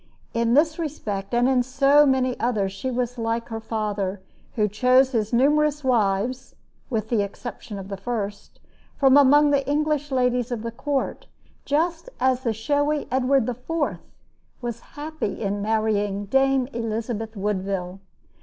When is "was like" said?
2.89-3.49